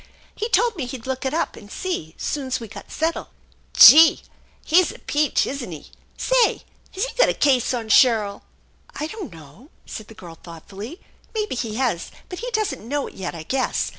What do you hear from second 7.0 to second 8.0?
he got a case on